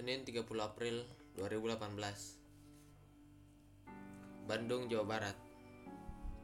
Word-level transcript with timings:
Senin 0.00 0.24
30 0.24 0.48
April 0.64 1.04
2018 1.36 1.76
Bandung, 4.48 4.88
Jawa 4.88 5.04
Barat. 5.04 5.36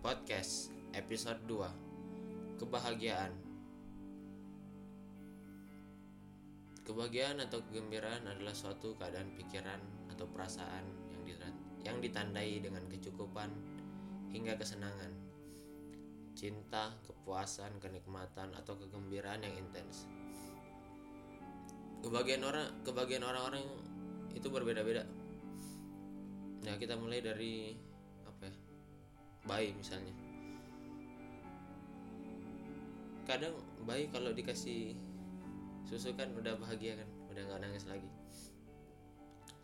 Podcast 0.04 0.68
episode 0.92 1.40
2 1.48 2.60
Kebahagiaan. 2.60 3.32
Kebahagiaan 6.84 7.40
atau 7.48 7.64
kegembiraan 7.64 8.28
adalah 8.28 8.52
suatu 8.52 8.92
keadaan 9.00 9.32
pikiran 9.40 9.80
atau 10.12 10.28
perasaan 10.28 10.84
yang 11.16 11.24
yang 11.80 11.96
ditandai 12.04 12.60
dengan 12.60 12.84
kecukupan 12.92 13.48
hingga 14.36 14.60
kesenangan. 14.60 15.16
Cinta, 16.36 16.92
kepuasan, 17.08 17.80
kenikmatan 17.80 18.52
atau 18.52 18.76
kegembiraan 18.76 19.48
yang 19.48 19.56
intens 19.56 20.04
kebagian 22.04 22.42
orang 22.44 22.68
kebagian 22.84 23.24
orang-orang 23.24 23.64
itu 24.36 24.48
berbeda-beda. 24.52 25.08
Nah 26.66 26.74
kita 26.76 26.98
mulai 26.98 27.22
dari 27.24 27.72
apa 28.26 28.50
ya? 28.50 28.54
Bayi 29.46 29.70
misalnya. 29.72 30.12
Kadang 33.26 33.54
bayi 33.86 34.10
kalau 34.10 34.30
dikasih 34.34 34.94
susu 35.86 36.14
kan 36.18 36.30
udah 36.34 36.58
bahagia 36.58 36.98
kan 36.98 37.08
udah 37.32 37.42
nggak 37.46 37.62
nangis 37.62 37.86
lagi. 37.86 38.10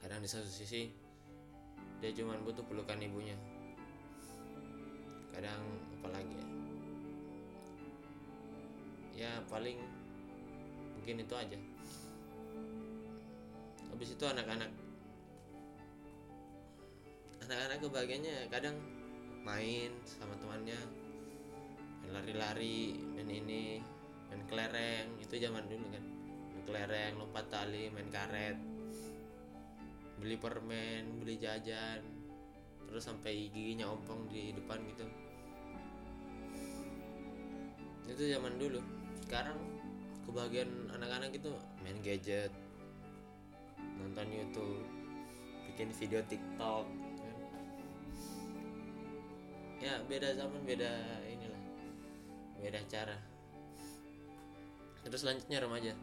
Kadang 0.00 0.22
di 0.22 0.28
satu 0.30 0.48
sisi 0.48 0.90
dia 2.02 2.10
cuma 2.14 2.34
butuh 2.42 2.64
pelukan 2.66 2.98
ibunya. 2.98 3.38
Kadang 5.30 5.62
apa 6.00 6.08
lagi 6.10 6.34
ya? 6.34 6.48
Ya 9.12 9.32
paling 9.46 9.78
mungkin 10.98 11.22
itu 11.22 11.34
aja 11.34 11.58
habis 14.02 14.18
itu 14.18 14.26
anak-anak 14.26 14.66
anak-anak 17.46 17.78
kebahagiaannya 17.86 18.36
kadang 18.50 18.74
main 19.46 19.94
sama 20.02 20.34
temannya 20.42 20.74
main 22.02 22.10
lari-lari 22.10 22.98
main 23.14 23.30
ini 23.30 23.78
main 24.26 24.42
kelereng 24.50 25.06
itu 25.22 25.38
zaman 25.38 25.70
dulu 25.70 25.86
kan. 25.86 26.02
Main 26.50 26.62
kelereng 26.66 27.12
lompat 27.14 27.46
tali 27.46 27.94
main 27.94 28.10
karet 28.10 28.58
beli 30.18 30.34
permen 30.34 31.22
beli 31.22 31.38
jajan 31.38 32.02
terus 32.90 33.06
sampai 33.06 33.54
giginya 33.54 33.86
ompong 33.86 34.26
di 34.26 34.50
depan 34.50 34.82
gitu. 34.82 35.06
Itu 38.10 38.22
zaman 38.26 38.58
dulu. 38.58 38.82
Sekarang 39.22 39.62
kebahagiaan 40.26 40.90
anak-anak 40.90 41.38
itu 41.38 41.54
main 41.86 42.02
gadget 42.02 42.50
nonton 44.12 44.28
YouTube 44.28 44.84
bikin 45.72 45.88
video 45.96 46.20
TikTok. 46.28 46.84
Ya 49.80 50.04
beda 50.04 50.36
zaman 50.36 50.60
beda 50.68 50.92
inilah 51.24 51.62
beda 52.60 52.80
cara. 52.92 53.16
Terus 55.08 55.24
selanjutnya 55.24 55.64
remaja. 55.64 55.96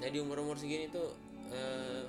Nah 0.00 0.08
di 0.08 0.16
umur 0.16 0.40
umur 0.40 0.56
segini 0.56 0.88
tuh 0.88 1.12
eh, 1.52 2.08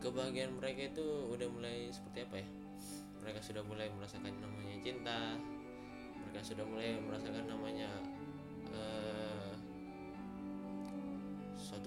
kebahagiaan 0.00 0.56
mereka 0.56 0.88
itu 0.88 1.04
udah 1.28 1.52
mulai 1.52 1.92
seperti 1.92 2.24
apa 2.24 2.36
ya? 2.40 2.48
Mereka 3.28 3.44
sudah 3.44 3.60
mulai 3.68 3.92
merasakan 3.92 4.32
namanya 4.40 4.76
cinta 4.80 5.36
mereka 6.24 6.40
sudah 6.40 6.64
mulai 6.64 6.96
merasakan 6.96 7.44
namanya 7.44 7.92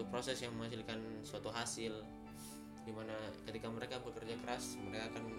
suatu 0.01 0.17
proses 0.17 0.41
yang 0.41 0.57
menghasilkan 0.57 0.97
suatu 1.21 1.53
hasil 1.53 1.93
di 2.81 2.89
mana 2.89 3.13
ketika 3.45 3.69
mereka 3.69 4.01
bekerja 4.01 4.33
keras 4.41 4.73
mereka 4.81 5.13
akan 5.13 5.29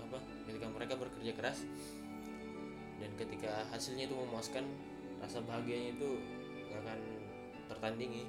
apa 0.00 0.18
ketika 0.48 0.66
mereka 0.72 0.96
bekerja 0.96 1.32
keras 1.36 1.68
dan 2.96 3.12
ketika 3.20 3.68
hasilnya 3.68 4.08
itu 4.08 4.16
memuaskan 4.16 4.64
rasa 5.20 5.44
bahagianya 5.44 6.00
itu 6.00 6.10
gak 6.72 6.80
akan 6.88 7.00
tertandingi 7.68 8.24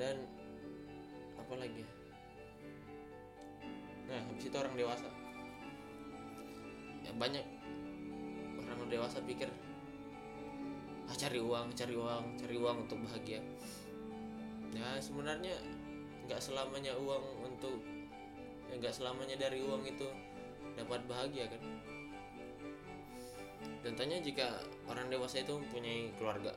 dan 0.00 0.16
apa 1.36 1.54
lagi 1.60 1.84
ya? 1.84 1.88
nah 4.08 4.20
habis 4.32 4.48
itu 4.48 4.56
orang 4.56 4.76
dewasa 4.80 5.08
ya 7.04 7.12
banyak 7.20 7.44
orang 8.64 8.88
dewasa 8.88 9.20
pikir 9.28 9.52
ah 11.06 11.14
cari 11.14 11.38
uang 11.38 11.70
cari 11.78 11.94
uang 11.94 12.24
cari 12.34 12.56
uang 12.58 12.76
untuk 12.86 12.98
bahagia. 13.06 13.38
Ya 14.74 14.98
sebenarnya 14.98 15.54
nggak 16.26 16.42
selamanya 16.42 16.98
uang 16.98 17.46
untuk 17.46 17.78
ya 18.66 18.74
nggak 18.82 18.94
selamanya 18.94 19.38
dari 19.38 19.62
uang 19.62 19.86
itu 19.86 20.08
dapat 20.74 21.06
bahagia 21.06 21.46
kan? 21.46 21.62
Dan 23.86 23.94
tanya 23.94 24.18
jika 24.18 24.58
orang 24.90 25.06
dewasa 25.06 25.46
itu 25.46 25.54
mempunyai 25.54 26.10
keluarga. 26.18 26.50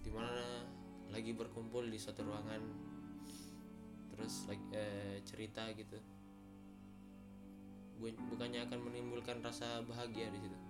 Di 0.00 0.08
mana 0.08 0.64
lagi 1.12 1.36
berkumpul 1.36 1.92
di 1.92 2.00
suatu 2.00 2.24
ruangan 2.24 2.62
terus 4.16 4.48
lagi 4.48 4.64
eh, 4.72 5.20
cerita 5.28 5.68
gitu. 5.76 6.00
Bukannya 8.00 8.64
akan 8.64 8.80
menimbulkan 8.80 9.44
rasa 9.44 9.84
bahagia 9.84 10.32
di 10.32 10.40
situ 10.40 10.69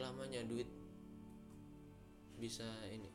selamanya 0.00 0.40
duit 0.48 0.64
bisa 2.40 2.64
ini 2.88 3.12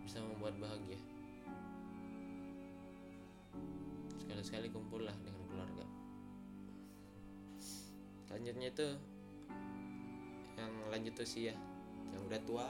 bisa 0.00 0.16
membuat 0.24 0.56
bahagia. 0.56 0.96
Sekali-sekali 4.16 4.72
kumpul 4.72 5.04
lah 5.04 5.12
dengan 5.20 5.44
keluarga. 5.44 5.84
Selanjutnya 8.24 8.72
itu 8.72 8.88
yang 10.56 10.72
lanjut 10.88 11.20
usia 11.20 11.52
yang 12.08 12.24
udah 12.24 12.40
tua. 12.48 12.64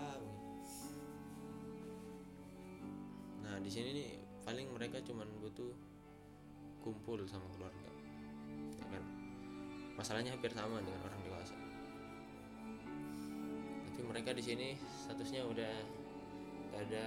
Nah 3.46 3.62
di 3.62 3.70
sini 3.70 3.94
nih 3.94 4.10
paling 4.42 4.74
mereka 4.74 4.98
cuman 5.06 5.30
butuh 5.38 5.70
kumpul 6.82 7.22
sama 7.30 7.46
keluarga 7.54 7.90
ya 8.82 8.86
kan? 8.90 9.02
Masalahnya 9.94 10.34
hampir 10.34 10.50
sama 10.50 10.82
dengan 10.82 10.98
orang 11.06 11.22
dewasa 11.22 11.73
tapi 13.94 14.10
mereka 14.10 14.34
di 14.34 14.42
sini 14.42 14.74
statusnya 15.06 15.46
udah 15.46 15.70
gak 16.74 16.82
ada 16.90 17.06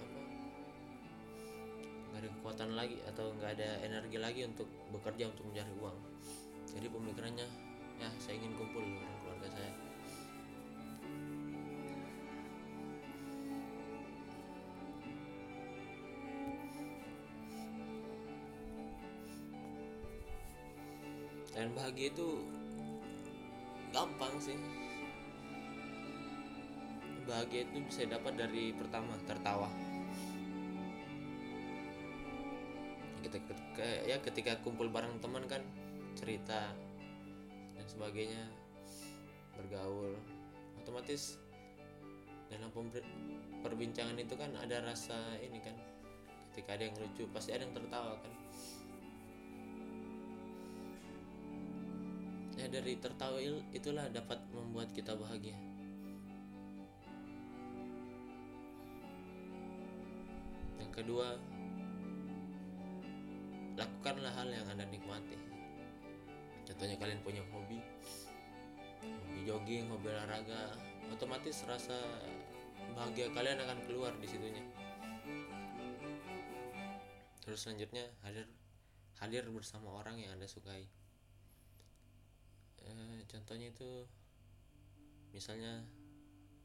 apa 0.00 0.20
gak 2.08 2.20
ada 2.24 2.28
kekuatan 2.40 2.70
lagi 2.72 2.96
atau 3.04 3.36
nggak 3.36 3.52
ada 3.60 3.84
energi 3.84 4.16
lagi 4.16 4.40
untuk 4.48 4.64
bekerja 4.96 5.28
untuk 5.28 5.44
mencari 5.44 5.76
uang. 5.76 5.98
Jadi 6.72 6.88
pemikirannya 6.88 7.44
ya 8.00 8.08
saya 8.16 8.40
ingin 8.40 8.56
kumpul 8.56 8.80
dengan 8.80 9.12
keluarga 9.20 9.48
saya. 9.52 9.72
Dan 21.52 21.76
bahagia 21.76 22.08
itu 22.08 22.40
gampang 23.92 24.32
sih 24.40 24.56
bahagia 27.26 27.66
itu 27.66 27.82
bisa 27.82 28.06
dapat 28.06 28.38
dari 28.38 28.70
pertama 28.72 29.18
tertawa. 29.26 29.68
Ketika, 33.26 33.86
ya 34.06 34.16
ketika 34.22 34.62
kumpul 34.62 34.86
bareng 34.86 35.18
teman 35.18 35.44
kan 35.50 35.60
cerita 36.14 36.70
dan 37.74 37.86
sebagainya 37.90 38.46
bergaul 39.58 40.14
otomatis 40.78 41.42
dalam 42.46 42.70
perbincangan 43.66 44.14
itu 44.14 44.38
kan 44.38 44.54
ada 44.62 44.78
rasa 44.86 45.18
ini 45.42 45.58
kan 45.58 45.74
ketika 46.54 46.78
ada 46.78 46.86
yang 46.86 46.96
lucu 47.02 47.26
pasti 47.34 47.50
ada 47.50 47.66
yang 47.66 47.74
tertawa 47.74 48.14
kan. 48.22 48.32
Ya 52.56 52.70
dari 52.72 52.96
tertawa 52.96 53.36
itulah 53.74 54.06
dapat 54.14 54.40
membuat 54.54 54.94
kita 54.94 55.12
bahagia 55.18 55.75
kedua 60.96 61.36
lakukanlah 63.76 64.32
hal 64.32 64.48
yang 64.48 64.64
anda 64.72 64.88
nikmati. 64.88 65.36
Contohnya 66.64 66.96
kalian 66.96 67.20
punya 67.20 67.44
hobi 67.52 67.78
hobi 69.04 69.40
jogging 69.44 69.92
hobi 69.92 70.08
olahraga 70.08 70.72
otomatis 71.12 71.62
rasa 71.68 71.94
bahagia 72.96 73.28
kalian 73.36 73.60
akan 73.60 73.78
keluar 73.84 74.16
di 74.16 74.24
situnya. 74.24 74.64
Terus 77.44 77.60
selanjutnya 77.60 78.08
hadir 78.24 78.48
hadir 79.20 79.44
bersama 79.52 79.92
orang 80.00 80.16
yang 80.16 80.32
anda 80.34 80.48
sukai. 80.48 80.88
Eh, 82.80 83.20
contohnya 83.28 83.68
itu 83.68 84.08
misalnya 85.36 85.84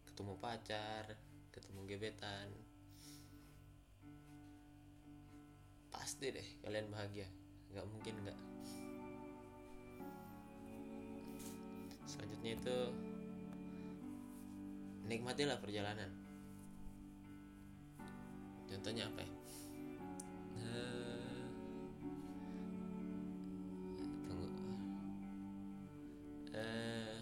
ketemu 0.07 0.39
pacar 0.39 1.19
ketemu 1.51 1.83
gebetan 1.83 2.47
pasti 6.21 6.37
deh 6.37 6.49
kalian 6.61 6.93
bahagia. 6.93 7.25
Nggak 7.73 7.85
mungkin 7.89 8.13
nggak. 8.21 8.39
Selanjutnya 12.05 12.51
itu 12.61 12.77
nikmatilah 15.09 15.57
perjalanan. 15.57 16.13
Contohnya 18.69 19.09
apa 19.09 19.25
ya? 19.25 19.31
Eh, 20.61 21.41
tunggu. 24.29 24.47
Eh, 26.53 27.17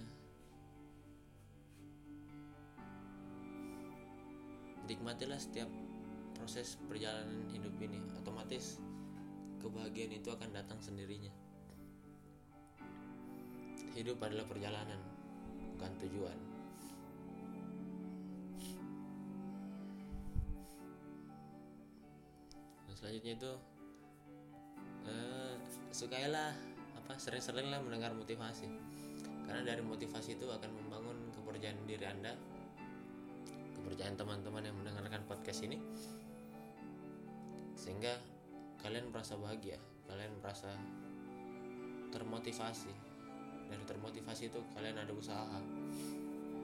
nikmatilah 4.92 5.40
setiap 5.40 5.72
proses 6.36 6.76
perjalanan 6.84 7.48
hidup 7.56 7.80
ini. 7.80 8.04
Otomatis 8.20 8.89
kebahagiaan 9.70 10.18
itu 10.18 10.30
akan 10.34 10.50
datang 10.50 10.82
sendirinya. 10.82 11.30
Hidup 13.94 14.18
adalah 14.26 14.50
perjalanan 14.50 14.98
bukan 15.78 15.92
tujuan. 16.02 16.38
Dan 22.90 22.94
selanjutnya 22.98 23.34
itu 23.38 23.52
eh, 25.06 25.54
sukailah 25.94 26.58
apa 26.98 27.14
sering-seringlah 27.22 27.86
mendengar 27.86 28.18
motivasi. 28.18 28.66
Karena 29.46 29.62
dari 29.66 29.86
motivasi 29.86 30.38
itu 30.38 30.50
akan 30.50 30.70
membangun 30.74 31.18
kepercayaan 31.34 31.86
diri 31.86 32.06
anda 32.10 32.34
kepercayaan 33.80 34.18
teman-teman 34.18 34.66
yang 34.66 34.76
mendengarkan 34.78 35.22
podcast 35.26 35.66
ini. 35.66 35.78
Sehingga 37.74 38.39
kalian 38.80 39.12
merasa 39.12 39.36
bahagia 39.36 39.80
kalian 40.10 40.34
merasa 40.42 40.74
termotivasi. 42.10 42.90
Dari 43.70 43.86
termotivasi 43.86 44.50
itu 44.50 44.60
kalian 44.74 44.98
ada 44.98 45.14
usaha 45.14 45.62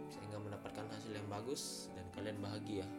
sehingga 0.10 0.42
mendapatkan 0.42 0.90
hasil 0.90 1.14
yang 1.14 1.30
bagus 1.30 1.94
dan 1.94 2.10
kalian 2.18 2.42
bahagia. 2.42 2.90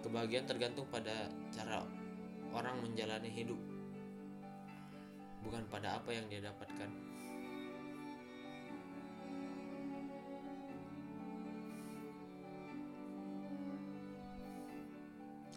Kebahagiaan 0.00 0.48
tergantung 0.48 0.88
pada 0.88 1.28
cara 1.52 1.84
orang 2.56 2.80
menjalani 2.82 3.28
hidup 3.30 3.60
bukan 5.44 5.62
pada 5.70 6.02
apa 6.02 6.10
yang 6.10 6.26
dia 6.26 6.42
dapatkan 6.42 7.09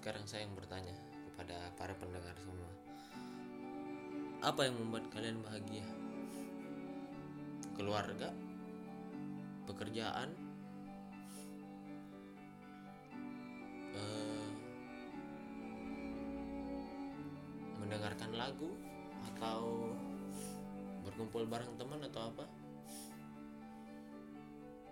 sekarang 0.04 0.28
saya 0.28 0.44
yang 0.44 0.52
bertanya 0.60 0.92
kepada 1.32 1.56
para 1.80 1.96
pendengar 1.96 2.36
semua. 2.36 2.68
Apa 4.44 4.68
yang 4.68 4.76
membuat 4.76 5.08
kalian 5.16 5.40
bahagia? 5.40 5.88
Keluarga? 7.72 8.36
Pekerjaan? 9.64 10.36
Eh, 13.96 14.52
mendengarkan 17.80 18.36
lagu? 18.36 18.76
Atau 19.32 19.88
berkumpul 21.08 21.48
bareng 21.48 21.80
teman 21.80 22.04
atau 22.12 22.28
apa? 22.28 22.44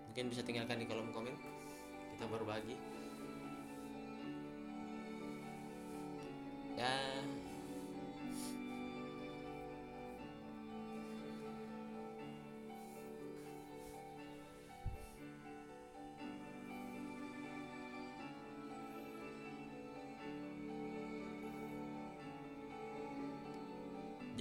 Mungkin 0.07 0.31
bisa 0.31 0.39
tinggalkan 0.47 0.79
di 0.79 0.87
kolom 0.87 1.11
komen. 1.11 1.35
Kita 2.15 2.31
berbagi 2.31 3.01
ya. 6.77 6.95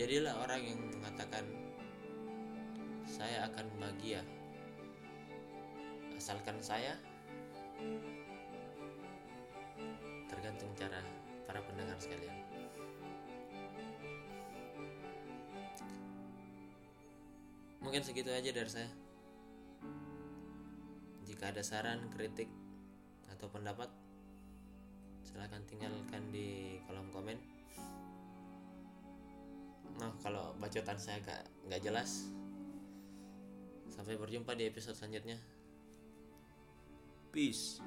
Jadilah 0.00 0.32
orang 0.40 0.64
yang 0.64 0.80
mengatakan 0.96 1.44
saya 3.04 3.52
akan 3.52 3.68
bahagia. 3.76 4.24
Asalkan 6.16 6.56
saya 6.64 6.96
tergantung 10.32 10.72
cara 10.72 11.19
para 11.50 11.66
pendengar 11.66 11.98
sekalian 11.98 12.38
mungkin 17.82 18.06
segitu 18.06 18.30
aja 18.30 18.54
dari 18.54 18.70
saya 18.70 18.86
jika 21.26 21.50
ada 21.50 21.66
saran 21.66 22.06
kritik 22.14 22.46
atau 23.34 23.50
pendapat 23.50 23.90
silahkan 25.26 25.66
tinggalkan 25.66 26.30
di 26.30 26.78
kolom 26.86 27.10
komen 27.10 27.58
Nah, 30.00 30.16
kalau 30.24 30.56
bacotan 30.56 30.96
saya 30.96 31.20
gak, 31.20 31.44
nggak 31.68 31.84
jelas. 31.84 32.32
Sampai 33.92 34.16
berjumpa 34.16 34.56
di 34.56 34.64
episode 34.64 34.96
selanjutnya. 34.96 35.36
Peace. 37.28 37.84